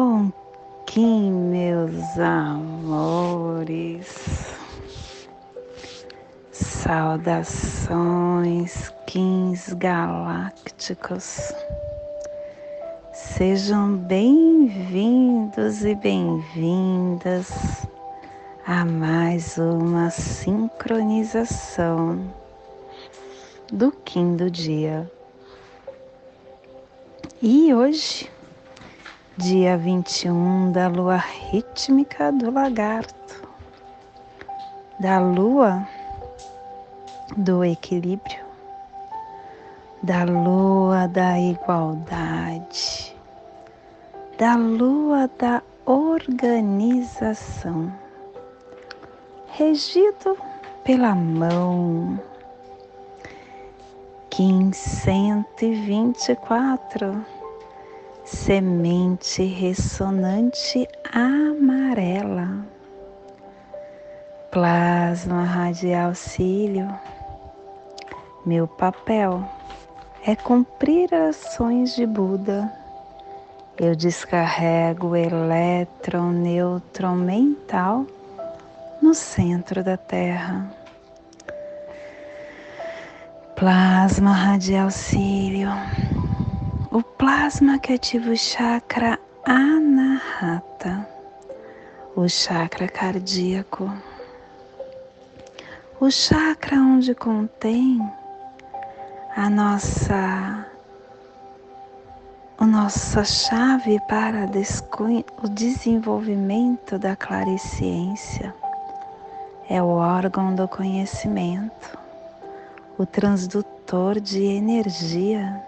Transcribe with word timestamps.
Bom 0.00 0.30
Kim, 0.86 1.32
meus 1.50 2.16
amores. 2.20 4.06
Saudações, 6.52 8.92
Kins 9.08 9.72
galácticos. 9.72 11.52
Sejam 13.12 13.96
bem-vindos 13.96 15.84
e 15.84 15.96
bem-vindas 15.96 17.50
a 18.64 18.84
mais 18.84 19.58
uma 19.58 20.10
sincronização 20.10 22.20
do 23.72 23.90
Kim 23.90 24.36
do 24.36 24.48
dia. 24.48 25.10
E 27.42 27.74
hoje, 27.74 28.30
dia 29.38 29.78
21 29.78 30.72
da 30.72 30.88
lua 30.88 31.16
rítmica 31.16 32.32
do 32.32 32.50
lagarto, 32.50 33.48
da 34.98 35.20
lua 35.20 35.86
do 37.36 37.64
equilíbrio, 37.64 38.44
da 40.02 40.24
lua 40.24 41.06
da 41.06 41.38
igualdade, 41.38 43.16
da 44.36 44.56
lua 44.56 45.30
da 45.38 45.62
organização, 45.86 47.92
regido 49.52 50.36
pela 50.82 51.14
mão. 51.14 52.18
Kim 54.30 54.72
124, 54.72 57.37
semente 58.30 59.42
ressonante 59.42 60.86
amarela, 61.12 62.66
plasma 64.50 65.44
radial 65.44 66.14
cílio. 66.14 66.88
Meu 68.44 68.68
papel 68.68 69.42
é 70.26 70.36
cumprir 70.36 71.14
ações 71.14 71.94
de 71.96 72.06
Buda. 72.06 72.70
Eu 73.78 73.96
descarrego 73.96 75.08
o 75.08 75.16
elétron 75.16 76.30
nêutron 76.30 77.14
mental 77.14 78.04
no 79.00 79.14
centro 79.14 79.82
da 79.82 79.96
Terra 79.96 80.68
Plasma 83.58 84.32
radial 84.32 84.88
cílio. 84.88 85.68
O 86.90 87.02
plasma 87.02 87.78
que 87.78 87.92
ativa 87.92 88.30
o 88.30 88.36
chakra 88.36 89.18
anahata, 89.44 91.06
o 92.16 92.28
chakra 92.28 92.88
cardíaco. 92.88 93.92
O 96.00 96.10
chakra 96.10 96.76
onde 96.76 97.14
contém 97.14 98.00
a 99.36 99.50
nossa 99.50 100.66
a 102.58 102.66
nossa 102.66 103.24
chave 103.24 104.00
para 104.08 104.46
o 105.42 105.48
desenvolvimento 105.48 106.98
da 106.98 107.14
claresciência 107.14 108.54
é 109.68 109.82
o 109.82 109.88
órgão 109.88 110.54
do 110.54 110.66
conhecimento 110.66 111.98
o 112.98 113.06
transdutor 113.06 114.18
de 114.18 114.42
energia, 114.42 115.62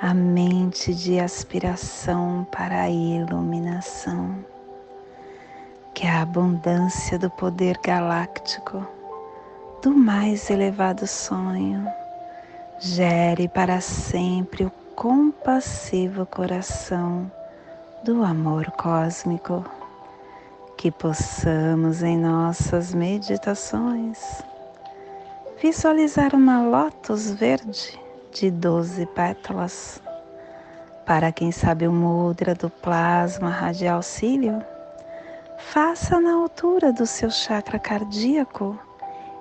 a 0.00 0.14
mente 0.14 0.94
de 0.94 1.18
aspiração 1.18 2.46
para 2.52 2.82
a 2.82 2.88
iluminação, 2.88 4.44
que 5.92 6.06
a 6.06 6.22
abundância 6.22 7.18
do 7.18 7.28
poder 7.28 7.76
galáctico 7.82 8.86
do 9.82 9.90
mais 9.90 10.50
elevado 10.50 11.04
sonho 11.04 11.84
gere 12.78 13.48
para 13.48 13.80
sempre 13.80 14.64
o 14.64 14.70
compassivo 14.94 16.24
coração 16.26 17.28
do 18.04 18.22
amor 18.22 18.70
cósmico, 18.70 19.64
que 20.76 20.92
possamos 20.92 22.04
em 22.04 22.16
nossas 22.16 22.94
meditações 22.94 24.44
visualizar 25.60 26.36
uma 26.36 26.62
lótus 26.62 27.32
verde 27.32 28.07
de 28.32 28.50
12 28.50 29.06
pétalas. 29.06 30.02
Para 31.06 31.32
quem 31.32 31.50
sabe 31.50 31.86
o 31.88 31.92
mudra 31.92 32.54
do 32.54 32.68
plasma 32.68 33.50
radial 33.50 34.02
cílio, 34.02 34.62
faça 35.58 36.20
na 36.20 36.34
altura 36.34 36.92
do 36.92 37.06
seu 37.06 37.30
chakra 37.30 37.78
cardíaco 37.78 38.78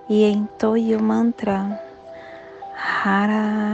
e 0.10 0.24
entoie 0.24 0.96
o 0.96 1.04
mantra 1.04 1.80
Harai. 3.04 3.68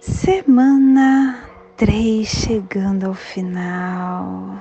Semana 0.00 1.44
três 1.76 2.28
chegando 2.28 3.06
ao 3.06 3.14
final. 3.14 4.60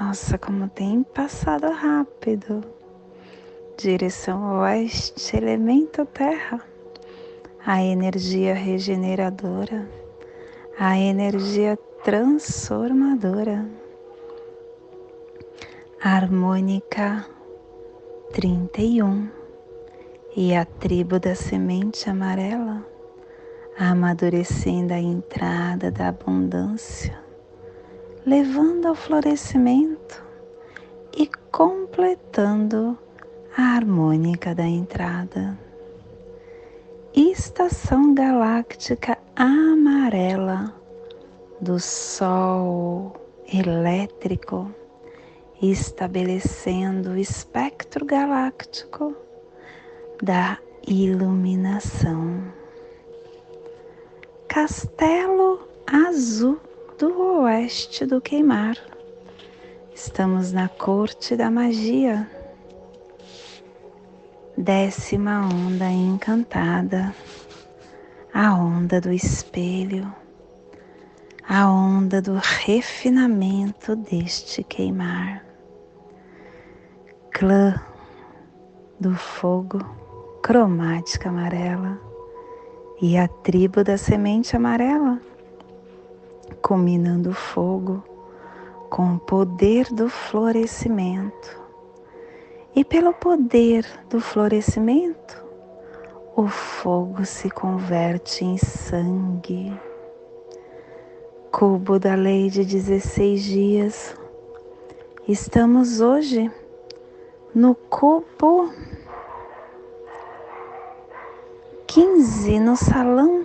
Nossa, 0.00 0.38
como 0.38 0.66
tem 0.66 1.02
passado 1.02 1.70
rápido. 1.70 2.64
Direção 3.76 4.60
oeste, 4.60 5.36
elemento 5.36 6.06
terra. 6.06 6.58
A 7.66 7.82
energia 7.82 8.54
regeneradora, 8.54 9.86
a 10.78 10.98
energia 10.98 11.76
transformadora. 12.02 13.68
Harmônica 16.02 17.26
31 18.32 19.28
e 20.34 20.54
a 20.54 20.64
tribo 20.64 21.20
da 21.20 21.34
semente 21.34 22.08
amarela 22.08 22.86
amadurecendo 23.78 24.94
a 24.94 24.98
entrada 24.98 25.90
da 25.90 26.08
abundância, 26.08 27.19
levando 28.26 28.86
ao 28.86 28.94
florescimento 28.94 30.22
e 31.16 31.26
completando 31.50 32.98
a 33.56 33.76
harmônica 33.76 34.54
da 34.54 34.66
entrada. 34.66 35.58
Estação 37.14 38.14
galáctica 38.14 39.18
amarela 39.34 40.74
do 41.60 41.80
Sol 41.80 43.12
elétrico, 43.52 44.72
estabelecendo 45.60 47.10
o 47.10 47.16
espectro 47.16 48.04
galáctico 48.04 49.14
da 50.22 50.58
iluminação. 50.86 52.44
Castelo 54.46 55.68
Azul 55.86 56.60
do 57.00 57.40
Oeste 57.44 58.04
do 58.04 58.20
Queimar. 58.20 58.76
Estamos 59.94 60.52
na 60.52 60.68
corte 60.68 61.34
da 61.34 61.50
magia. 61.50 62.30
Décima 64.54 65.48
onda 65.48 65.86
encantada, 65.86 67.14
a 68.34 68.54
onda 68.54 69.00
do 69.00 69.10
espelho, 69.10 70.14
a 71.48 71.70
onda 71.70 72.20
do 72.20 72.34
refinamento 72.34 73.96
deste 73.96 74.62
queimar. 74.62 75.42
Clã 77.32 77.80
do 79.00 79.14
fogo, 79.14 79.78
cromática 80.42 81.30
amarela 81.30 81.98
e 83.00 83.16
a 83.16 83.26
tribo 83.26 83.82
da 83.82 83.96
semente 83.96 84.54
amarela, 84.54 85.18
combinando 86.56 87.30
o 87.30 87.34
fogo 87.34 88.02
com 88.88 89.14
o 89.14 89.18
poder 89.18 89.86
do 89.92 90.08
florescimento. 90.08 91.60
E 92.74 92.84
pelo 92.84 93.12
poder 93.12 93.84
do 94.08 94.20
florescimento, 94.20 95.44
o 96.36 96.46
fogo 96.48 97.24
se 97.24 97.50
converte 97.50 98.44
em 98.44 98.56
sangue. 98.56 99.72
Cubo 101.50 101.98
da 101.98 102.14
lei 102.14 102.48
de 102.48 102.64
16 102.64 103.42
dias. 103.42 104.16
Estamos 105.26 106.00
hoje 106.00 106.50
no 107.54 107.74
cubo 107.74 108.70
15 111.86 112.60
no 112.60 112.76
salão 112.76 113.44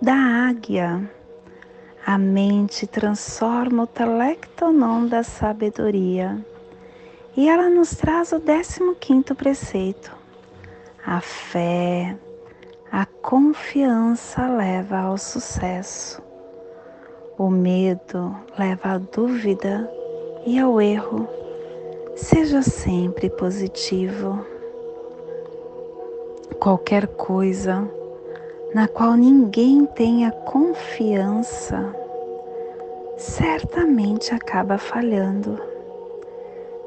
da 0.00 0.14
águia, 0.14 1.10
a 2.04 2.16
mente 2.16 2.86
transforma 2.86 3.82
o 3.82 3.86
telectonon 3.86 5.06
da 5.06 5.22
sabedoria 5.22 6.38
e 7.36 7.48
ela 7.48 7.68
nos 7.68 7.90
traz 7.90 8.32
o 8.32 8.40
15 8.40 9.34
preceito. 9.34 10.10
A 11.04 11.20
fé, 11.20 12.16
a 12.90 13.04
confiança 13.06 14.48
leva 14.48 14.98
ao 14.98 15.18
sucesso. 15.18 16.22
O 17.38 17.48
medo 17.48 18.34
leva 18.58 18.94
à 18.94 18.98
dúvida 18.98 19.90
e 20.46 20.58
ao 20.58 20.80
erro. 20.80 21.28
Seja 22.16 22.62
sempre 22.62 23.30
positivo. 23.30 24.44
Qualquer 26.58 27.06
coisa 27.06 27.88
na 28.74 28.86
qual 28.86 29.14
ninguém 29.14 29.84
tenha 29.84 30.30
confiança, 30.30 31.94
certamente 33.16 34.32
acaba 34.32 34.78
falhando. 34.78 35.60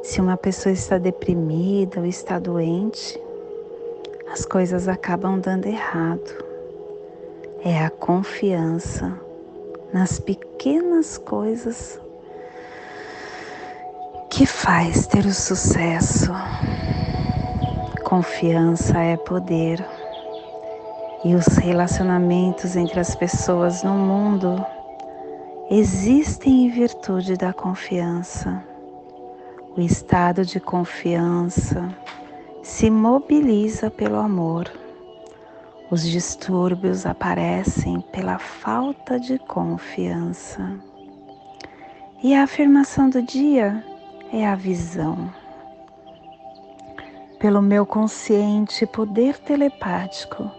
Se 0.01 0.21
uma 0.21 0.37
pessoa 0.37 0.71
está 0.71 0.97
deprimida 0.97 1.99
ou 1.99 2.05
está 2.05 2.39
doente, 2.39 3.21
as 4.31 4.45
coisas 4.45 4.87
acabam 4.87 5.39
dando 5.39 5.65
errado. 5.67 6.43
É 7.63 7.85
a 7.85 7.89
confiança 7.89 9.19
nas 9.93 10.19
pequenas 10.19 11.17
coisas 11.17 11.99
que 14.29 14.45
faz 14.45 15.05
ter 15.05 15.25
o 15.25 15.33
sucesso. 15.33 16.31
Confiança 18.03 18.97
é 18.97 19.15
poder 19.15 19.85
e 21.23 21.35
os 21.35 21.47
relacionamentos 21.57 22.75
entre 22.75 22.99
as 22.99 23.15
pessoas 23.15 23.81
no 23.81 23.93
mundo 23.93 24.63
existem 25.69 26.65
em 26.65 26.69
virtude 26.69 27.37
da 27.37 27.53
confiança. 27.53 28.63
O 29.75 29.79
estado 29.79 30.45
de 30.45 30.59
confiança 30.59 31.89
se 32.61 32.89
mobiliza 32.89 33.89
pelo 33.89 34.17
amor. 34.17 34.69
Os 35.89 36.05
distúrbios 36.05 37.05
aparecem 37.05 38.01
pela 38.11 38.37
falta 38.37 39.19
de 39.19 39.39
confiança. 39.39 40.77
E 42.21 42.33
a 42.33 42.43
afirmação 42.43 43.09
do 43.09 43.21
dia 43.21 43.83
é 44.31 44.45
a 44.45 44.55
visão. 44.55 45.33
Pelo 47.39 47.61
meu 47.61 47.85
consciente 47.85 48.85
poder 48.85 49.37
telepático, 49.37 50.49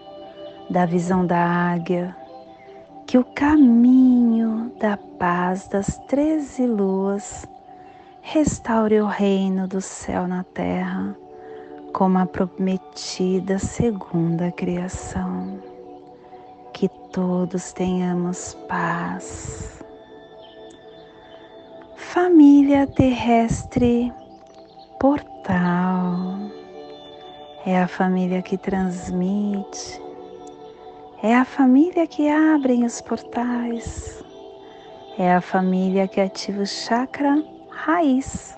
da 0.69 0.85
visão 0.85 1.25
da 1.25 1.37
águia, 1.37 2.15
que 3.05 3.17
o 3.17 3.23
caminho 3.23 4.71
da 4.79 4.97
paz 4.97 5.67
das 5.67 5.97
treze 6.07 6.65
luas 6.65 7.47
restaure 8.21 8.99
o 8.99 9.05
reino 9.05 9.67
do 9.67 9.79
céu 9.79 10.27
na 10.27 10.43
terra, 10.43 11.15
como 11.93 12.17
a 12.17 12.25
prometida 12.25 13.59
segunda 13.59 14.51
criação. 14.51 15.59
Que 16.73 16.89
todos 17.13 17.71
tenhamos 17.71 18.53
paz. 18.67 19.83
Família 21.95 22.87
terrestre 22.87 24.11
portal 24.99 26.39
é 27.65 27.81
a 27.81 27.87
família 27.87 28.41
que 28.41 28.57
transmite 28.57 30.04
é 31.25 31.35
a 31.35 31.43
família 31.43 32.05
que 32.05 32.29
abre 32.29 32.83
os 32.83 33.01
portais. 33.01 34.23
É 35.17 35.33
a 35.33 35.41
família 35.41 36.07
que 36.07 36.21
ativa 36.21 36.61
o 36.61 36.67
chakra 36.67 37.43
raiz. 37.71 38.55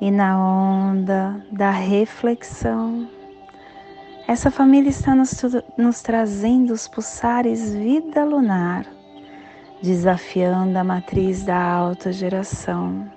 E 0.00 0.10
na 0.10 0.36
onda 0.36 1.40
da 1.52 1.70
reflexão, 1.70 3.08
essa 4.26 4.50
família 4.50 4.90
está 4.90 5.14
nos, 5.14 5.30
nos 5.78 6.02
trazendo 6.02 6.72
os 6.72 6.88
pulsares 6.88 7.72
vida 7.72 8.24
lunar, 8.24 8.84
desafiando 9.80 10.76
a 10.76 10.82
matriz 10.82 11.44
da 11.44 11.56
autogeração, 11.56 13.08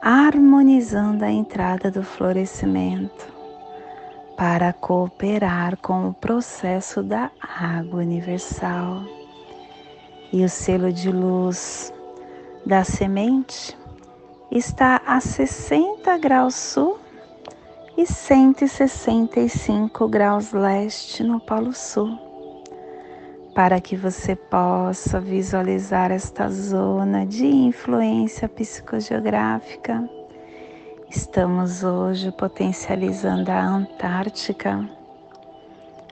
harmonizando 0.00 1.22
a 1.22 1.30
entrada 1.30 1.90
do 1.90 2.02
florescimento 2.02 3.39
para 4.40 4.72
cooperar 4.72 5.76
com 5.82 6.08
o 6.08 6.14
processo 6.14 7.02
da 7.02 7.30
água 7.38 8.00
universal. 8.00 9.04
E 10.32 10.42
o 10.42 10.48
selo 10.48 10.90
de 10.90 11.12
luz 11.12 11.92
da 12.64 12.82
semente 12.82 13.76
está 14.50 15.02
a 15.06 15.20
60 15.20 16.16
graus 16.16 16.54
sul 16.54 16.98
e 17.98 18.06
165 18.06 20.08
graus 20.08 20.52
leste 20.52 21.22
no 21.22 21.38
Polo 21.38 21.74
Sul. 21.74 22.18
Para 23.54 23.78
que 23.78 23.94
você 23.94 24.34
possa 24.34 25.20
visualizar 25.20 26.10
esta 26.10 26.48
zona 26.48 27.26
de 27.26 27.46
influência 27.46 28.48
psicogeográfica 28.48 30.08
Estamos 31.12 31.82
hoje 31.82 32.30
potencializando 32.30 33.50
a 33.50 33.60
Antártica, 33.60 34.88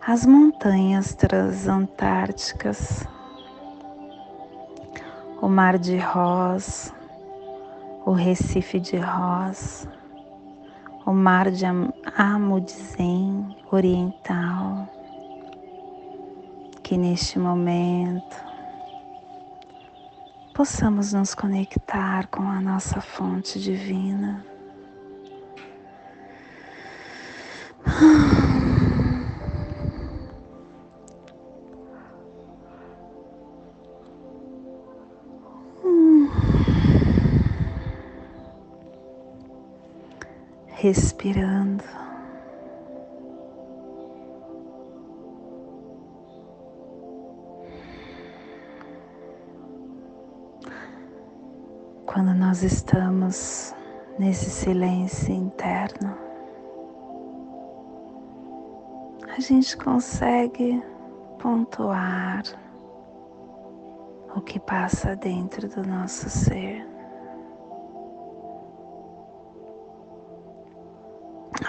as 0.05 0.27
montanhas 0.27 1.15
transantárticas, 1.15 3.07
o 5.41 5.49
Mar 5.49 5.79
de 5.79 5.99
Ross, 5.99 6.93
o 8.05 8.11
Recife 8.11 8.81
de 8.81 8.97
Ross, 8.97 9.87
o 11.07 11.13
Mar 11.13 11.53
de 11.53 11.65
Amundsen 12.17 13.57
Oriental, 13.71 14.89
que 16.83 16.97
neste 16.97 17.39
momento 17.39 18.37
possamos 20.53 21.13
nos 21.13 21.37
conectar 21.37 22.27
com 22.27 22.43
a 22.43 22.61
nossa 22.61 23.01
fonte 23.01 23.61
divina 23.61 24.48
respirando. 40.79 41.83
Quando 52.07 52.33
nós 52.35 52.63
estamos 52.63 53.75
nesse 54.19 54.51
silêncio 54.51 55.35
interno, 55.35 56.28
a 59.39 59.41
gente 59.41 59.77
consegue 59.77 60.83
pontuar 61.39 62.43
o 64.35 64.41
que 64.41 64.59
passa 64.59 65.15
dentro 65.15 65.69
do 65.69 65.87
nosso 65.87 66.29
ser. 66.29 66.85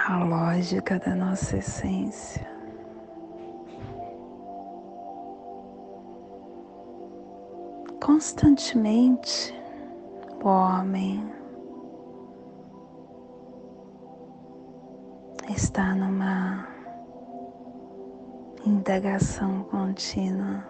A 0.08 0.24
lógica 0.24 0.98
da 0.98 1.14
nossa 1.14 1.58
essência. 1.58 2.50
Constantemente, 8.04 9.54
o 10.44 10.48
homem 10.48 11.24
está 15.48 15.94
numa 15.94 16.79
indagação 18.66 19.64
contínua. 19.64 20.64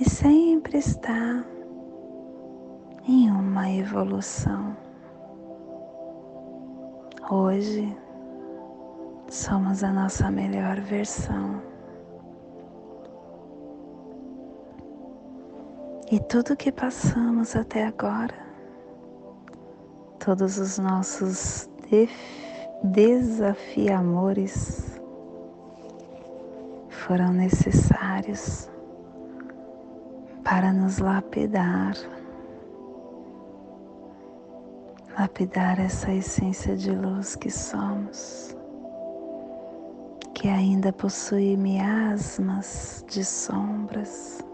E 0.00 0.08
sempre 0.08 0.78
está 0.78 1.44
em 3.06 3.30
uma 3.30 3.70
evolução. 3.70 4.76
Hoje 7.30 7.96
somos 9.28 9.82
a 9.82 9.92
nossa 9.92 10.30
melhor 10.30 10.80
versão. 10.80 11.62
E 16.10 16.20
tudo 16.20 16.56
que 16.56 16.70
passamos 16.70 17.56
até 17.56 17.86
agora, 17.86 18.34
todos 20.18 20.58
os 20.58 20.78
nossos 20.78 21.70
desafiamores 22.82 25.00
foram 26.88 27.32
necessários 27.32 28.68
para 30.42 30.72
nos 30.72 30.98
lapidar, 30.98 31.94
lapidar 35.16 35.78
essa 35.80 36.12
essência 36.12 36.76
de 36.76 36.90
luz 36.90 37.36
que 37.36 37.50
somos, 37.50 38.56
que 40.34 40.48
ainda 40.48 40.92
possui 40.92 41.56
miasmas 41.56 43.04
de 43.08 43.24
sombras 43.24 44.44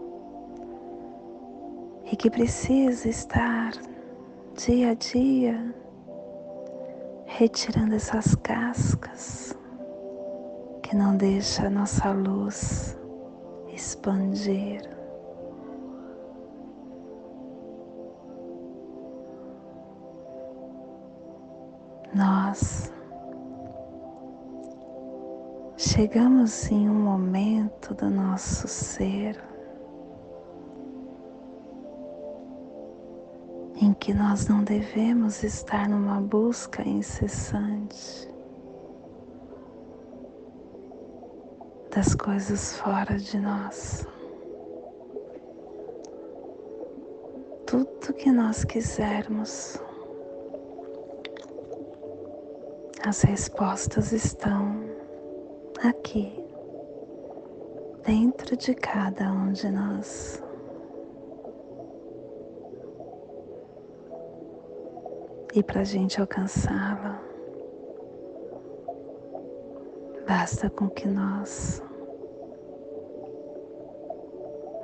e 2.11 2.15
que 2.15 2.29
precisa 2.29 3.09
estar 3.09 3.71
dia 4.55 4.91
a 4.91 4.93
dia 4.93 5.73
retirando 7.39 7.95
essas 7.95 8.35
cascas 8.35 9.55
que 10.83 10.93
não 10.93 11.15
deixa 11.15 11.67
a 11.67 11.69
nossa 11.69 12.11
luz 12.11 12.97
expandir. 13.73 14.81
Nós 22.13 22.91
chegamos 25.77 26.69
em 26.69 26.89
um 26.89 26.93
momento 26.93 27.93
do 27.93 28.09
nosso 28.09 28.67
ser 28.67 29.48
em 33.81 33.93
que 33.93 34.13
nós 34.13 34.45
não 34.47 34.61
devemos 34.61 35.41
estar 35.41 35.87
numa 35.87 36.19
busca 36.19 36.85
incessante 36.87 38.29
das 41.95 42.13
coisas 42.13 42.77
fora 42.77 43.17
de 43.17 43.39
nós. 43.39 44.05
Tudo 47.65 48.13
que 48.13 48.31
nós 48.31 48.65
quisermos, 48.65 49.81
as 53.05 53.21
respostas 53.21 54.11
estão 54.11 54.83
aqui, 55.81 56.43
dentro 58.05 58.57
de 58.57 58.73
cada 58.73 59.31
um 59.31 59.53
de 59.53 59.69
nós. 59.71 60.48
E 65.51 65.63
para 65.63 65.81
a 65.81 65.83
gente 65.83 66.21
alcançá-la, 66.21 67.19
basta 70.27 70.69
com 70.69 70.87
que 70.87 71.07
nós 71.07 71.81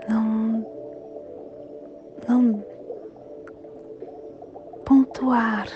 não, 0.09 0.65
não 2.27 2.65
pontuar, 4.83 5.67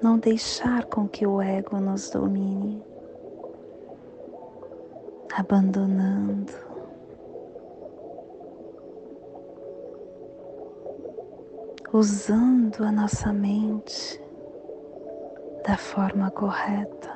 não 0.00 0.16
deixar 0.16 0.84
com 0.84 1.08
que 1.08 1.26
o 1.26 1.42
ego 1.42 1.80
nos 1.80 2.08
domine, 2.10 2.80
abandonando. 5.36 6.52
Usando 11.92 12.84
a 12.84 12.92
nossa 12.92 13.32
mente 13.32 14.20
da 15.66 15.76
forma 15.76 16.30
correta, 16.30 17.12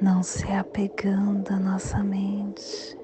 não 0.00 0.22
se 0.22 0.46
apegando 0.52 1.52
à 1.52 1.58
nossa 1.58 1.98
mente, 2.04 2.96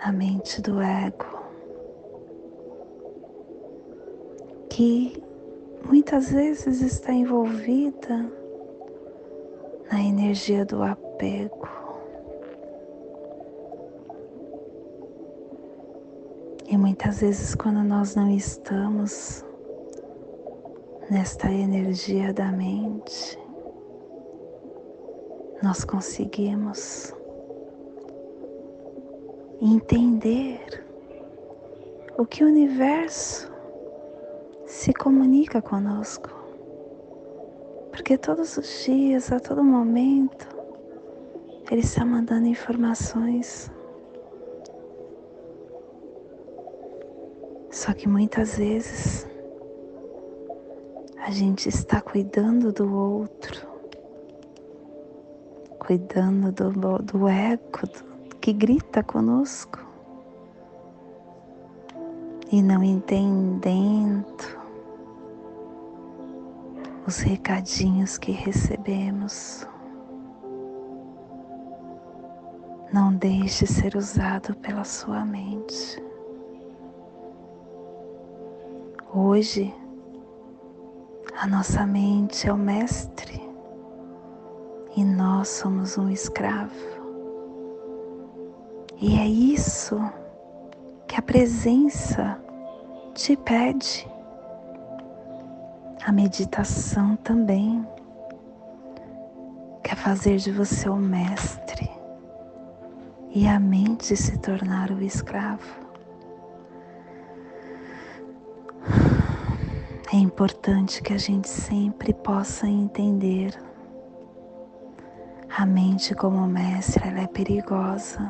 a 0.00 0.10
mente 0.10 0.60
do 0.60 0.82
ego, 0.82 1.38
que 4.68 5.22
muitas 5.86 6.32
vezes 6.32 6.80
está 6.80 7.12
envolvida 7.12 8.28
na 9.92 10.00
energia 10.00 10.64
do 10.64 10.82
apego. 10.82 11.68
E 16.66 16.76
muitas 16.76 17.20
vezes, 17.20 17.54
quando 17.54 17.84
nós 17.84 18.16
não 18.16 18.28
estamos 18.28 19.44
nesta 21.10 21.50
energia 21.50 22.32
da 22.32 22.50
mente, 22.50 23.38
nós 25.62 25.84
conseguimos 25.84 27.14
entender 29.60 30.84
o 32.16 32.24
que 32.24 32.44
o 32.44 32.46
universo 32.46 33.52
se 34.66 34.92
comunica 34.92 35.60
conosco. 35.60 36.30
Porque 37.90 38.18
todos 38.18 38.56
os 38.56 38.84
dias, 38.84 39.30
a 39.30 39.38
todo 39.38 39.62
momento, 39.62 40.48
ele 41.70 41.80
está 41.80 42.04
mandando 42.04 42.46
informações. 42.46 43.70
Só 47.70 47.92
que 47.92 48.08
muitas 48.08 48.56
vezes 48.56 49.26
a 51.26 51.30
gente 51.30 51.70
está 51.70 52.02
cuidando 52.02 52.70
do 52.70 52.94
outro, 52.94 53.66
cuidando 55.78 56.52
do, 56.52 56.98
do 56.98 57.26
eco 57.26 57.86
do, 57.86 58.36
que 58.36 58.52
grita 58.52 59.02
conosco 59.02 59.82
e 62.52 62.62
não 62.62 62.84
entendendo 62.84 64.26
os 67.06 67.20
recadinhos 67.20 68.18
que 68.18 68.30
recebemos. 68.30 69.66
Não 72.92 73.14
deixe 73.14 73.66
ser 73.66 73.96
usado 73.96 74.54
pela 74.56 74.84
sua 74.84 75.24
mente. 75.24 76.04
Hoje, 79.10 79.74
a 81.36 81.46
nossa 81.48 81.84
mente 81.84 82.48
é 82.48 82.52
o 82.52 82.56
mestre 82.56 83.42
e 84.96 85.04
nós 85.04 85.48
somos 85.48 85.98
um 85.98 86.08
escravo. 86.08 86.72
E 89.00 89.18
é 89.18 89.26
isso 89.26 89.98
que 91.08 91.16
a 91.16 91.22
presença 91.22 92.38
te 93.14 93.36
pede. 93.36 94.08
A 96.06 96.12
meditação 96.12 97.16
também 97.16 97.86
quer 99.82 99.96
fazer 99.96 100.36
de 100.36 100.52
você 100.52 100.88
o 100.88 100.96
mestre 100.96 101.90
e 103.30 103.48
a 103.48 103.58
mente 103.58 104.16
se 104.16 104.38
tornar 104.38 104.92
o 104.92 105.02
escravo. 105.02 105.83
É 110.14 110.16
importante 110.16 111.02
que 111.02 111.12
a 111.12 111.18
gente 111.18 111.48
sempre 111.48 112.14
possa 112.14 112.68
entender. 112.68 113.52
A 115.58 115.66
mente 115.66 116.14
como 116.14 116.46
mestre, 116.46 117.08
ela 117.08 117.22
é 117.22 117.26
perigosa, 117.26 118.20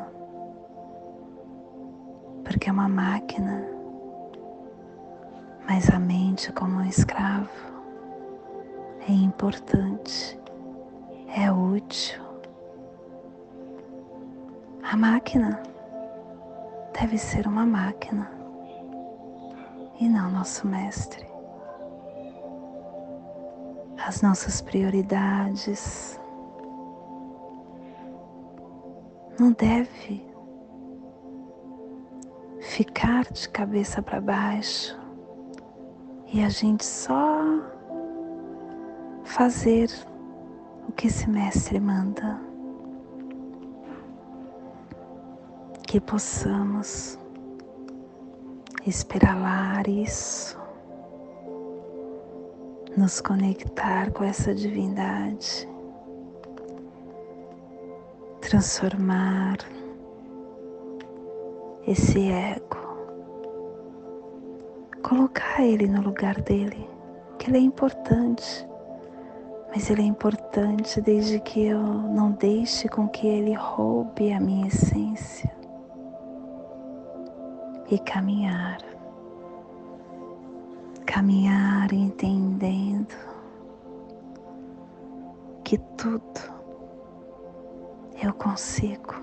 porque 2.43 2.71
é 2.71 2.73
uma 2.73 2.89
máquina, 2.89 3.63
mas 5.69 5.91
a 5.91 5.99
mente 5.99 6.51
como 6.53 6.77
um 6.79 6.87
escravo 6.87 7.51
é 9.07 9.13
importante, 9.13 10.41
é 11.37 11.53
útil. 11.53 12.23
A 14.91 14.97
máquina 14.97 15.63
deve 16.99 17.19
ser 17.19 17.47
uma 17.47 17.67
máquina 17.67 18.31
e 20.01 20.09
não 20.09 20.31
nosso 20.31 20.67
mestre 20.67 21.34
as 24.07 24.21
nossas 24.21 24.61
prioridades. 24.61 26.21
Não 29.39 29.53
deve 29.53 30.23
ficar 32.61 33.25
de 33.33 33.49
cabeça 33.49 34.03
para 34.03 34.21
baixo 34.21 34.97
e 36.33 36.43
a 36.43 36.49
gente 36.49 36.85
só 36.85 37.41
fazer 39.25 39.91
o 40.87 40.93
que 40.93 41.07
esse 41.07 41.29
mestre 41.29 41.81
manda. 41.81 42.39
Que 45.87 46.01
possamos 46.01 47.19
espiralar 48.87 49.89
isso 49.89 50.64
nos 52.97 53.21
conectar 53.21 54.11
com 54.13 54.25
essa 54.25 54.55
divindade 54.55 55.69
transformar 58.55 59.57
esse 61.87 62.31
ego, 62.31 62.77
colocar 65.03 65.63
ele 65.63 65.89
no 65.89 66.03
lugar 66.03 66.41
dele, 66.43 66.89
que 67.39 67.51
ele 67.51 67.57
é 67.57 67.61
importante, 67.61 68.69
mas 69.69 69.89
ele 69.89 70.03
é 70.03 70.05
importante 70.05 71.01
desde 71.01 71.41
que 71.41 71.65
eu 71.65 71.81
não 71.81 72.33
deixe 72.33 72.87
com 72.87 73.09
que 73.09 73.27
ele 73.27 73.55
roube 73.55 74.31
a 74.33 74.39
minha 74.39 74.69
essência 74.69 75.51
e 77.91 77.99
caminhar, 77.99 78.79
caminhar 81.15 81.93
entendendo 81.93 83.15
que 85.63 85.79
tudo 85.97 86.41
eu 88.21 88.35
consigo. 88.35 89.15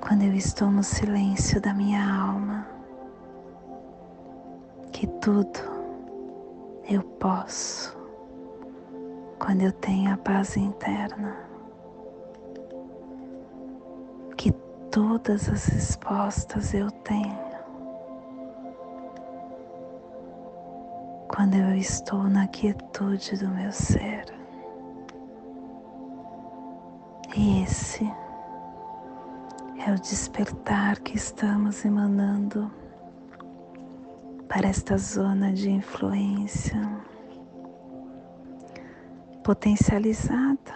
Quando 0.00 0.22
eu 0.22 0.32
estou 0.32 0.70
no 0.70 0.82
silêncio 0.82 1.60
da 1.60 1.74
minha 1.74 2.02
alma, 2.10 2.66
que 4.92 5.06
tudo 5.06 5.60
eu 6.88 7.02
posso 7.02 7.94
quando 9.38 9.60
eu 9.60 9.72
tenho 9.72 10.14
a 10.14 10.16
paz 10.16 10.56
interna, 10.56 11.36
que 14.38 14.52
todas 14.90 15.50
as 15.50 15.66
respostas 15.66 16.72
eu 16.72 16.90
tenho. 16.90 17.45
Quando 21.46 21.58
eu 21.58 21.76
estou 21.76 22.24
na 22.24 22.48
quietude 22.48 23.36
do 23.36 23.48
meu 23.48 23.70
ser. 23.70 24.24
E 27.36 27.62
esse 27.62 28.02
é 29.86 29.92
o 29.92 29.94
despertar 29.94 30.98
que 30.98 31.16
estamos 31.16 31.84
emanando 31.84 32.68
para 34.48 34.66
esta 34.66 34.98
zona 34.98 35.52
de 35.52 35.70
influência 35.70 36.82
potencializada 39.44 40.74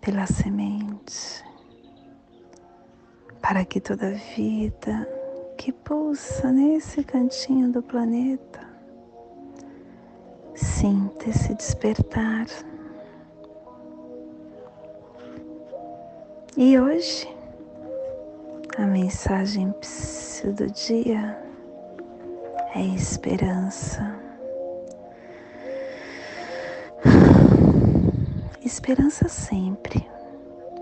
pela 0.00 0.26
semente, 0.26 1.44
para 3.40 3.64
que 3.64 3.80
toda 3.80 4.10
vida 4.34 5.15
que 5.56 5.72
pulsa 5.72 6.52
nesse 6.52 7.02
cantinho 7.02 7.72
do 7.72 7.82
planeta 7.82 8.60
sinta 10.54 11.28
esse 11.28 11.54
despertar 11.54 12.46
E 16.58 16.80
hoje 16.80 17.28
a 18.78 18.86
mensagem 18.86 19.74
do 20.56 20.66
dia 20.68 21.38
é 22.74 22.80
esperança. 22.94 24.18
Esperança 28.64 29.28
sempre, 29.28 30.08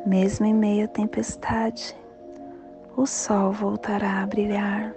mesmo 0.06 0.46
em 0.46 0.54
meio 0.54 0.84
à 0.84 0.88
tempestade, 0.88 1.96
o 2.96 3.06
sol 3.06 3.52
voltará 3.52 4.22
a 4.22 4.26
brilhar. 4.26 4.94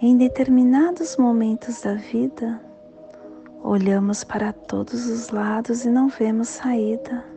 Em 0.00 0.16
determinados 0.16 1.16
momentos 1.16 1.82
da 1.82 1.94
vida, 1.94 2.60
olhamos 3.62 4.24
para 4.24 4.52
todos 4.52 5.06
os 5.06 5.30
lados 5.30 5.84
e 5.84 5.90
não 5.90 6.08
vemos 6.08 6.48
saída 6.48 7.30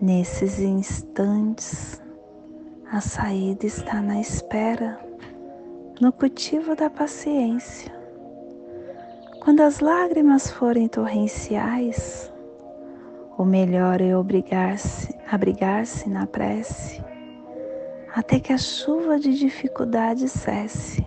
Nesses 0.00 0.58
instantes, 0.58 2.02
a 2.92 3.00
saída 3.00 3.64
está 3.64 4.02
na 4.02 4.20
espera, 4.20 5.00
no 5.98 6.12
cultivo 6.12 6.76
da 6.76 6.90
paciência. 6.90 7.90
Quando 9.42 9.62
as 9.62 9.80
lágrimas 9.80 10.50
forem 10.50 10.86
torrenciais, 10.86 12.30
o 13.38 13.44
melhor 13.46 14.02
é 14.02 14.14
obrigar-se, 14.14 15.16
abrigar-se 15.26 16.10
na 16.10 16.26
prece, 16.26 17.02
até 18.16 18.40
que 18.40 18.50
a 18.50 18.56
chuva 18.56 19.18
de 19.20 19.38
dificuldade 19.38 20.26
cesse. 20.26 21.06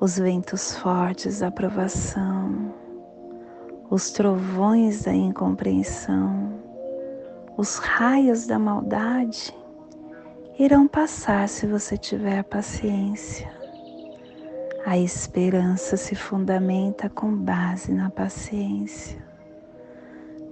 Os 0.00 0.18
ventos 0.18 0.74
fortes 0.74 1.40
da 1.40 1.50
provação, 1.50 2.74
os 3.90 4.10
trovões 4.10 5.02
da 5.02 5.12
incompreensão, 5.12 6.62
os 7.58 7.76
raios 7.76 8.46
da 8.46 8.58
maldade 8.58 9.54
irão 10.58 10.88
passar 10.88 11.46
se 11.46 11.66
você 11.66 11.98
tiver 11.98 12.42
paciência. 12.44 13.46
A 14.86 14.96
esperança 14.96 15.98
se 15.98 16.14
fundamenta 16.14 17.10
com 17.10 17.36
base 17.36 17.92
na 17.92 18.08
paciência. 18.08 19.22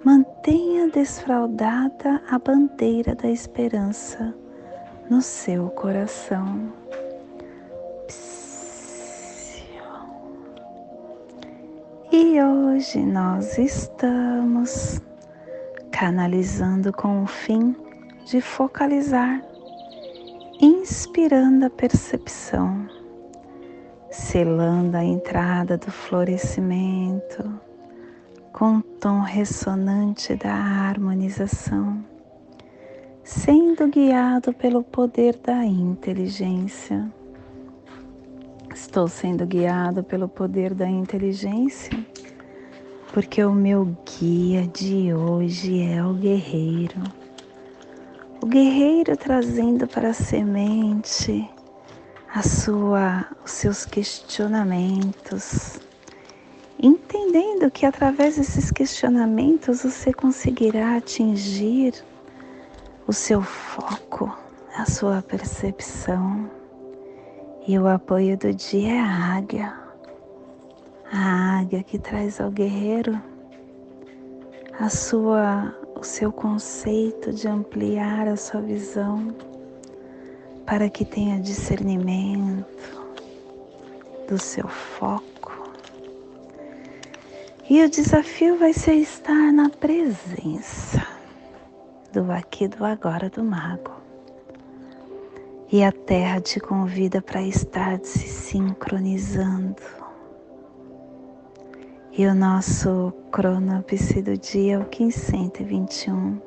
Mantenha 0.03 0.87
desfraldada 0.87 2.21
a 2.29 2.37
bandeira 2.37 3.15
da 3.15 3.27
esperança 3.27 4.44
no 5.09 5.21
seu 5.21 5.69
coração. 5.69 6.73
E 12.11 12.41
hoje 12.41 12.99
nós 13.05 13.57
estamos 13.57 15.01
canalizando 15.91 16.91
com 16.93 17.23
o 17.23 17.27
fim 17.27 17.75
de 18.25 18.41
focalizar, 18.41 19.41
inspirando 20.59 21.65
a 21.65 21.69
percepção, 21.69 22.87
selando 24.09 24.97
a 24.97 25.03
entrada 25.03 25.77
do 25.77 25.91
florescimento 25.91 27.59
com 28.51 28.77
o 28.77 28.81
tom 28.81 29.19
ressonante 29.19 30.33
da 30.35 30.53
harmonização, 30.53 32.01
sendo 33.25 33.87
guiado 33.87 34.53
pelo 34.53 34.83
poder 34.83 35.35
da 35.37 35.65
inteligência. 35.65 37.11
Estou 38.71 39.07
sendo 39.07 39.47
guiado 39.47 40.03
pelo 40.03 40.29
poder 40.29 40.75
da 40.75 40.87
inteligência 40.87 42.05
porque 43.11 43.43
o 43.43 43.51
meu 43.51 43.97
guia 44.05 44.67
de 44.67 45.11
hoje 45.11 45.81
é 45.81 46.05
o 46.05 46.13
guerreiro. 46.13 47.01
O 48.43 48.45
guerreiro 48.45 49.17
trazendo 49.17 49.87
para 49.87 50.09
a 50.09 50.13
semente 50.13 51.49
a 52.31 52.43
sua, 52.43 53.25
os 53.43 53.49
seus 53.51 53.85
questionamentos, 53.85 55.79
entendendo 56.77 57.71
que 57.71 57.87
através 57.87 58.35
desses 58.35 58.69
questionamentos 58.69 59.81
você 59.81 60.13
conseguirá 60.13 60.97
atingir 60.97 61.93
o 63.07 63.13
seu 63.13 63.41
foco, 63.41 64.35
a 64.75 64.85
sua 64.85 65.21
percepção. 65.21 66.49
E 67.67 67.79
o 67.79 67.87
apoio 67.87 68.37
do 68.37 68.53
dia 68.53 68.93
é 68.93 68.99
a 68.99 69.35
águia 69.37 69.85
a 71.11 71.59
águia 71.59 71.83
que 71.83 71.99
traz 71.99 72.41
ao 72.41 72.51
guerreiro 72.51 73.21
a 74.79 74.89
sua 74.89 75.73
o 75.95 76.03
seu 76.03 76.31
conceito 76.31 77.31
de 77.31 77.47
ampliar 77.47 78.27
a 78.27 78.35
sua 78.35 78.59
visão 78.59 79.33
para 80.65 80.89
que 80.89 81.05
tenha 81.05 81.39
discernimento 81.39 82.65
do 84.27 84.37
seu 84.37 84.67
foco. 84.67 85.53
E 87.69 87.81
o 87.81 87.89
desafio 87.89 88.57
vai 88.57 88.73
ser 88.73 88.95
estar 88.95 89.53
na 89.53 89.69
presença 89.69 91.14
do 92.21 92.31
aqui 92.31 92.67
do 92.67 92.83
agora 92.85 93.29
do 93.29 93.43
mago. 93.43 93.91
E 95.71 95.83
a 95.83 95.91
terra 95.91 96.39
te 96.39 96.59
convida 96.59 97.21
para 97.21 97.41
estar 97.41 97.99
se 98.03 98.27
sincronizando 98.27 99.81
e 102.17 102.25
o 102.27 102.33
nosso 102.33 103.11
cronopse 103.29 104.21
do 104.21 104.37
dia 104.37 104.75
é 104.75 104.77
o 104.77 104.87
1521, 104.87 106.41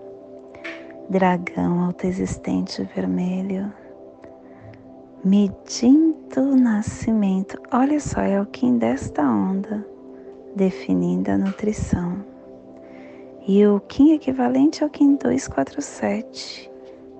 dragão 1.10 1.84
autoexistente 1.84 2.82
vermelho, 2.96 3.70
medindo 5.22 6.40
o 6.40 6.56
nascimento. 6.56 7.60
Olha 7.70 8.00
só, 8.00 8.22
é 8.22 8.40
o 8.40 8.46
Kim 8.46 8.78
desta 8.78 9.22
onda, 9.22 9.86
definindo 10.56 11.32
a 11.32 11.36
nutrição. 11.36 12.24
E 13.50 13.66
o 13.66 13.80
Kim 13.80 14.12
equivalente 14.12 14.84
ao 14.84 14.90
Kim 14.90 15.16
247, 15.16 16.70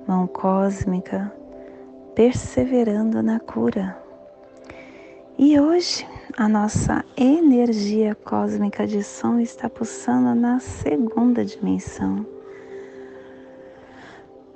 mão 0.07 0.27
cósmica, 0.27 1.33
perseverando 2.15 3.23
na 3.23 3.41
cura. 3.41 3.97
E 5.39 5.59
hoje 5.59 6.07
a 6.37 6.47
nossa 6.47 7.03
energia 7.17 8.15
cósmica 8.15 8.87
de 8.87 9.03
som 9.03 9.41
está 9.41 9.71
pulsando 9.71 10.39
na 10.39 10.61
segunda 10.61 11.43
dimensão, 11.43 12.27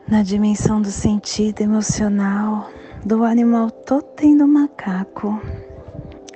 na 0.07 0.23
dimensão 0.23 0.83
do 0.83 0.91
sentido 0.91 1.63
emocional, 1.63 2.69
do 3.03 3.25
animal 3.25 3.71
totem 3.71 4.37
do 4.37 4.47
macaco. 4.47 5.41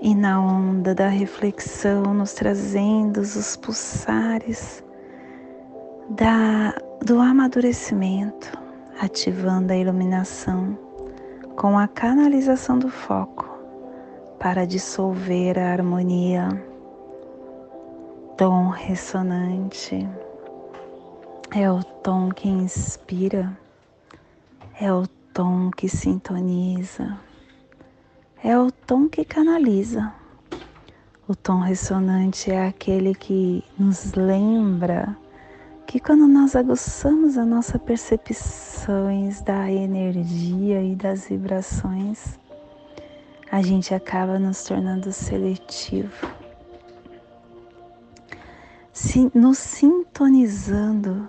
E 0.01 0.15
na 0.15 0.41
onda 0.41 0.95
da 0.95 1.09
reflexão, 1.09 2.15
nos 2.15 2.33
trazendo 2.33 3.21
os 3.21 3.55
pulsares 3.59 4.86
da, 6.11 6.73
do 7.05 7.21
amadurecimento, 7.21 8.53
ativando 9.01 9.73
a 9.73 9.77
iluminação 9.77 10.79
com 11.57 11.77
a 11.77 11.89
canalização 11.89 12.79
do 12.79 12.89
foco 12.89 13.49
para 14.39 14.65
dissolver 14.65 15.59
a 15.59 15.73
harmonia. 15.73 16.49
Tom 18.37 18.69
ressonante 18.69 20.09
é 21.51 21.71
o 21.71 21.83
tom 21.83 22.31
que 22.31 22.49
inspira, 22.49 23.57
é 24.81 24.93
o 24.93 25.07
tom 25.33 25.71
que 25.71 25.89
sintoniza, 25.89 27.19
é 28.45 28.57
o 28.57 28.71
tom 28.71 29.09
que 29.09 29.25
canaliza. 29.25 30.13
O 31.27 31.35
tom 31.35 31.59
ressonante 31.59 32.53
é 32.53 32.69
aquele 32.69 33.13
que 33.13 33.65
nos 33.77 34.13
lembra 34.13 35.17
que 35.97 36.01
quando 36.01 36.29
nós 36.29 36.55
aguçamos 36.55 37.39
a 37.39 37.45
nossa 37.47 37.79
percepções 37.79 39.41
da 39.41 39.73
energia 39.73 40.83
e 40.83 40.95
das 40.95 41.27
vibrações, 41.27 42.39
a 43.51 43.63
gente 43.63 43.95
acaba 43.95 44.39
nos 44.39 44.63
tornando 44.63 45.11
seletivo, 45.11 46.29
nos 49.33 49.57
sintonizando 49.57 51.27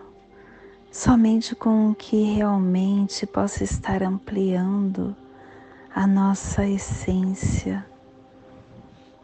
somente 0.91 1.55
com 1.55 1.91
o 1.91 1.95
que 1.95 2.33
realmente 2.33 3.25
possa 3.25 3.63
estar 3.63 4.03
ampliando 4.03 5.15
a 5.95 6.05
nossa 6.05 6.67
essência, 6.67 7.85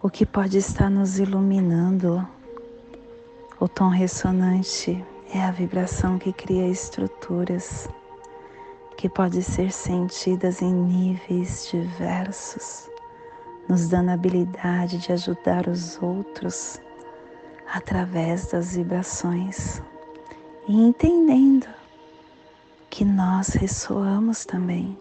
o 0.01 0.09
que 0.09 0.25
pode 0.25 0.57
estar 0.57 0.89
nos 0.89 1.19
iluminando. 1.19 2.25
O 3.59 3.67
tom 3.67 3.87
ressonante 3.89 5.03
é 5.33 5.41
a 5.41 5.51
vibração 5.51 6.19
que 6.19 6.31
cria 6.31 6.67
estruturas 6.67 7.89
que 8.95 9.09
podem 9.09 9.41
ser 9.41 9.71
sentidas 9.71 10.61
em 10.61 10.71
níveis 10.71 11.67
diversos, 11.71 12.87
nos 13.67 13.89
dando 13.89 14.09
a 14.09 14.13
habilidade 14.13 14.99
de 14.99 15.11
ajudar 15.11 15.67
os 15.67 15.99
outros 16.01 16.79
através 17.73 18.51
das 18.51 18.75
vibrações 18.75 19.81
e 20.67 20.75
entendendo 20.75 21.67
que 22.91 23.03
nós 23.03 23.49
ressoamos 23.49 24.45
também, 24.45 24.95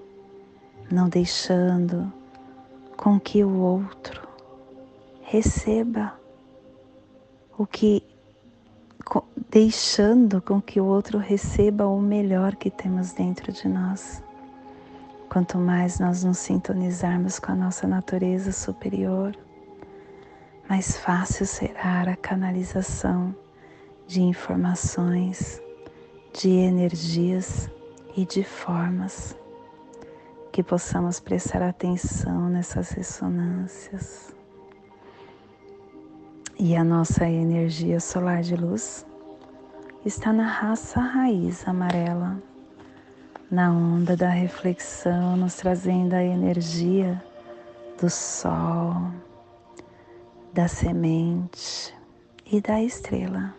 não 0.90 1.10
deixando 1.10 2.10
com 2.96 3.20
que 3.20 3.44
o 3.44 3.60
outro 3.60 4.26
receba 5.20 6.18
o 7.58 7.66
que 7.66 8.11
deixando 9.52 10.40
com 10.40 10.62
que 10.62 10.80
o 10.80 10.86
outro 10.86 11.18
receba 11.18 11.86
o 11.86 12.00
melhor 12.00 12.56
que 12.56 12.70
temos 12.70 13.12
dentro 13.12 13.52
de 13.52 13.68
nós. 13.68 14.22
Quanto 15.28 15.58
mais 15.58 16.00
nós 16.00 16.24
nos 16.24 16.38
sintonizarmos 16.38 17.38
com 17.38 17.52
a 17.52 17.54
nossa 17.54 17.86
natureza 17.86 18.50
superior, 18.50 19.36
mais 20.70 20.96
fácil 20.96 21.44
será 21.44 22.00
a 22.00 22.16
canalização 22.16 23.36
de 24.06 24.22
informações, 24.22 25.60
de 26.32 26.48
energias 26.48 27.70
e 28.16 28.24
de 28.24 28.42
formas 28.42 29.36
que 30.50 30.62
possamos 30.62 31.20
prestar 31.20 31.60
atenção 31.60 32.48
nessas 32.48 32.90
ressonâncias 32.90 34.34
e 36.58 36.74
a 36.74 36.82
nossa 36.82 37.28
energia 37.28 38.00
solar 38.00 38.40
de 38.40 38.56
luz 38.56 39.04
está 40.04 40.32
na 40.32 40.46
raça 40.46 41.00
raiz 41.00 41.66
amarela, 41.66 42.42
na 43.50 43.70
onda 43.70 44.16
da 44.16 44.28
reflexão, 44.28 45.36
nos 45.36 45.54
trazendo 45.54 46.14
a 46.14 46.22
energia 46.22 47.22
do 48.00 48.10
sol, 48.10 48.94
da 50.52 50.66
semente 50.66 51.94
e 52.44 52.60
da 52.60 52.82
estrela. 52.82 53.54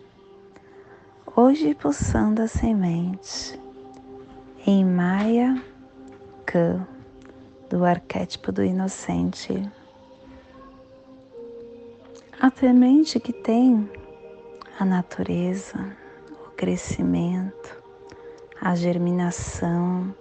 Hoje 1.34 1.74
pulsando 1.74 2.42
a 2.42 2.46
semente 2.46 3.58
em 4.66 4.84
Maya 4.84 5.62
Ka, 6.44 6.86
do 7.70 7.84
arquétipo 7.84 8.52
do 8.52 8.62
inocente 8.62 9.70
a 12.40 12.50
semente 12.50 13.18
que 13.18 13.32
tem 13.32 13.88
a 14.78 14.84
natureza, 14.84 15.96
crescimento, 16.56 17.82
a 18.60 18.74
germinação, 18.74 20.14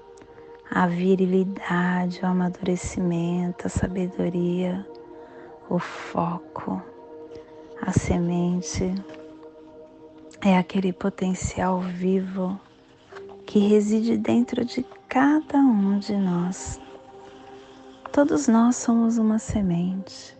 a 0.70 0.88
virilidade, 0.88 2.20
o 2.22 2.26
amadurecimento, 2.26 3.68
a 3.68 3.70
sabedoria, 3.70 4.86
o 5.70 5.80
foco. 5.80 6.82
A 7.82 7.92
semente 7.92 8.94
é 10.42 10.58
aquele 10.58 10.92
potencial 10.92 11.80
vivo 11.82 12.60
que 13.46 13.60
reside 13.60 14.18
dentro 14.18 14.66
de 14.66 14.86
cada 15.08 15.58
um 15.58 16.00
de 16.00 16.16
nós. 16.16 16.80
Todos 18.12 18.48
nós 18.48 18.76
somos 18.76 19.18
uma 19.18 19.38
semente. 19.38 20.36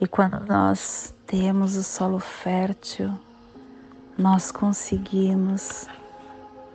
E 0.00 0.06
quando 0.06 0.40
nós 0.46 1.14
temos 1.26 1.76
o 1.76 1.82
solo 1.82 2.18
fértil, 2.18 3.18
nós 4.18 4.50
conseguimos 4.50 5.86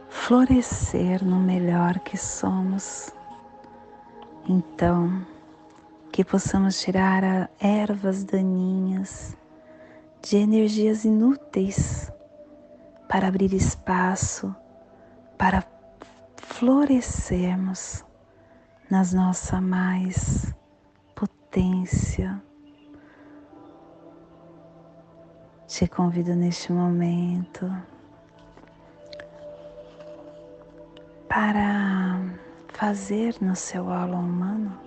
florescer 0.10 1.24
no 1.24 1.40
melhor 1.40 2.00
que 2.00 2.16
somos. 2.16 3.12
Então, 4.48 5.26
que 6.12 6.24
possamos 6.24 6.80
tirar 6.80 7.50
ervas 7.60 8.24
daninhas 8.24 9.36
de 10.22 10.38
energias 10.38 11.04
inúteis 11.04 12.12
para 13.10 13.28
abrir 13.28 13.54
espaço 13.54 14.56
para 15.38 15.64
florescermos 16.38 18.06
nas 18.90 19.14
nossa 19.14 19.60
mais 19.60 20.54
potência 21.16 22.42
Te 25.72 25.88
convido 25.88 26.36
neste 26.36 26.74
momento 26.74 27.66
para 31.30 32.20
fazer 32.74 33.38
no 33.40 33.56
seu 33.56 33.90
aula 33.90 34.18
humano 34.18 34.78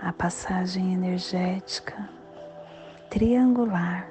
a 0.00 0.12
passagem 0.12 0.94
energética 0.94 2.08
triangular 3.10 4.08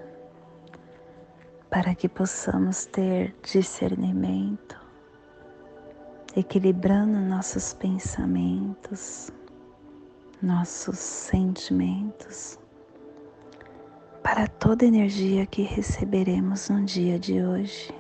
para 1.69 1.95
que 1.95 2.09
possamos 2.09 2.85
ter 2.85 3.33
discernimento, 3.41 4.77
equilibrando 6.35 7.21
nossos 7.21 7.73
pensamentos, 7.73 9.31
nossos 10.41 10.99
sentimentos 10.99 12.59
para 14.27 14.45
toda 14.45 14.85
energia 14.85 15.45
que 15.45 15.61
receberemos 15.61 16.67
no 16.67 16.83
dia 16.83 17.17
de 17.17 17.41
hoje. 17.41 17.95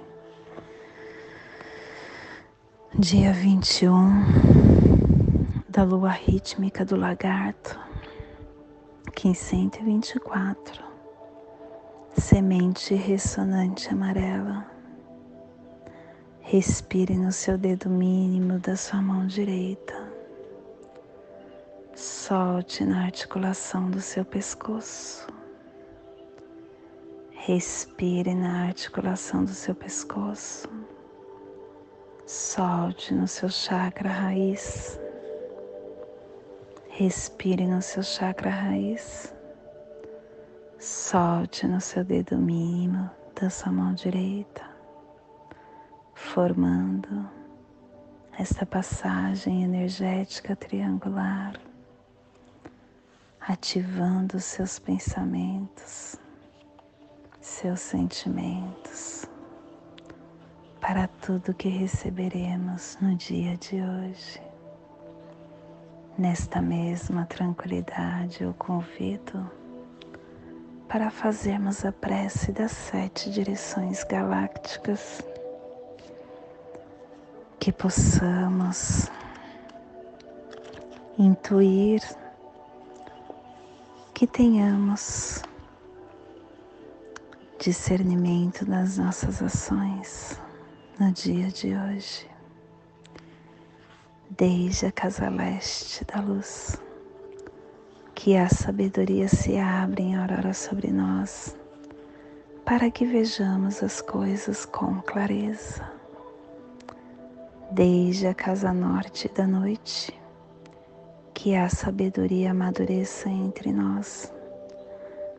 Dia 2.99 3.31
21 3.31 4.25
da 5.69 5.85
lua 5.85 6.09
rítmica 6.09 6.83
do 6.83 6.97
lagarto, 6.97 7.79
1524, 9.23 10.83
semente 12.17 12.93
ressonante 12.93 13.87
amarela. 13.89 14.69
Respire 16.41 17.15
no 17.15 17.31
seu 17.31 17.57
dedo 17.57 17.89
mínimo 17.89 18.59
da 18.59 18.75
sua 18.75 19.01
mão 19.01 19.25
direita. 19.25 20.11
Solte 21.95 22.83
na 22.83 23.05
articulação 23.05 23.89
do 23.89 24.01
seu 24.01 24.25
pescoço. 24.25 25.36
Respire 27.47 28.35
na 28.35 28.65
articulação 28.65 29.45
do 29.45 29.51
seu 29.51 29.73
pescoço. 29.73 30.67
Solte 32.25 33.13
no 33.13 33.25
seu 33.25 33.47
chakra 33.47 34.09
raiz. 34.09 34.99
Respire 36.89 37.65
no 37.65 37.81
seu 37.81 38.03
chakra 38.03 38.49
raiz. 38.49 39.33
Solte 40.77 41.65
no 41.65 41.79
seu 41.79 42.03
dedo 42.03 42.37
mínimo 42.37 43.09
da 43.39 43.49
sua 43.49 43.71
mão 43.71 43.93
direita, 43.93 44.65
formando 46.13 47.29
esta 48.37 48.65
passagem 48.65 49.63
energética 49.63 50.53
triangular, 50.53 51.53
ativando 53.39 54.37
seus 54.37 54.77
pensamentos, 54.79 56.19
seus 57.47 57.79
sentimentos 57.79 59.25
para 60.81 61.07
tudo 61.07 61.53
que 61.53 61.69
receberemos 61.69 62.97
no 63.01 63.15
dia 63.15 63.55
de 63.57 63.81
hoje. 63.81 64.41
Nesta 66.17 66.61
mesma 66.61 67.25
tranquilidade, 67.25 68.43
eu 68.43 68.53
convido 68.53 69.49
para 70.89 71.09
fazermos 71.09 71.85
a 71.85 71.91
prece 71.91 72.51
das 72.51 72.71
sete 72.71 73.31
direções 73.31 74.03
galácticas, 74.03 75.21
que 77.59 77.71
possamos 77.71 79.09
intuir, 81.17 82.01
que 84.13 84.27
tenhamos 84.27 85.41
discernimento 87.67 88.63
das 88.63 88.97
nossas 88.97 89.43
ações 89.43 90.39
no 90.97 91.11
dia 91.11 91.49
de 91.49 91.75
hoje, 91.75 92.25
desde 94.29 94.85
a 94.85 94.91
casa 94.93 95.27
leste 95.27 96.05
da 96.05 96.21
luz 96.21 96.81
que 98.15 98.37
a 98.37 98.47
sabedoria 98.47 99.27
se 99.27 99.57
abra 99.57 100.01
em 100.01 100.15
aurora 100.15 100.53
sobre 100.53 100.93
nós, 100.93 101.57
para 102.63 102.89
que 102.89 103.05
vejamos 103.05 103.83
as 103.83 103.99
coisas 103.99 104.63
com 104.63 105.01
clareza. 105.01 105.91
Desde 107.69 108.27
a 108.27 108.33
casa 108.33 108.71
norte 108.71 109.27
da 109.27 109.45
noite, 109.45 110.17
que 111.33 111.53
a 111.53 111.67
sabedoria 111.67 112.51
amadureça 112.51 113.27
entre 113.27 113.73
nós, 113.73 114.31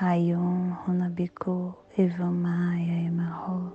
Rayum 0.00 0.76
Runabiku 0.84 1.72
Evamaya 1.96 3.06
Emarro. 3.06 3.72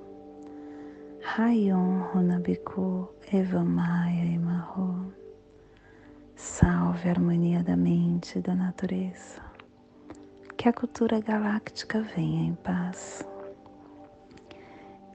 Rayum 1.22 2.12
Runabiku 2.12 3.08
Evamaya 3.32 4.26
Emarro. 4.36 5.14
Salve 6.36 7.08
a 7.08 7.12
harmonia 7.12 7.64
da 7.64 7.78
mente 7.78 8.38
e 8.38 8.42
da 8.42 8.54
natureza. 8.54 9.42
Que 10.58 10.68
a 10.68 10.74
cultura 10.74 11.22
galáctica 11.22 12.02
venha 12.02 12.50
em 12.50 12.56
paz. 12.56 13.26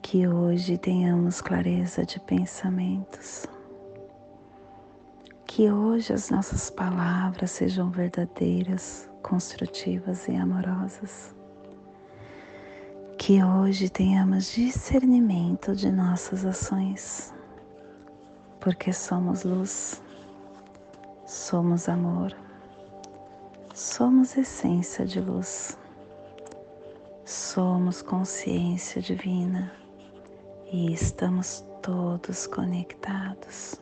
Que 0.01 0.27
hoje 0.27 0.75
tenhamos 0.79 1.39
clareza 1.39 2.03
de 2.03 2.19
pensamentos. 2.21 3.45
Que 5.47 5.71
hoje 5.71 6.13
as 6.13 6.29
nossas 6.29 6.69
palavras 6.69 7.51
sejam 7.51 7.89
verdadeiras, 7.89 9.09
construtivas 9.21 10.27
e 10.27 10.35
amorosas. 10.35 11.35
Que 13.17 13.43
hoje 13.43 13.89
tenhamos 13.89 14.51
discernimento 14.51 15.75
de 15.75 15.91
nossas 15.91 16.45
ações, 16.45 17.33
porque 18.59 18.91
somos 18.91 19.43
luz 19.43 20.01
Somos 21.27 21.89
amor, 21.89 22.37
somos 23.73 24.37
essência 24.37 25.03
de 25.07 25.19
luz, 25.19 25.75
somos 27.25 28.03
consciência 28.03 29.01
divina 29.01 29.71
e 30.71 30.93
estamos 30.93 31.65
todos 31.81 32.45
conectados 32.45 33.81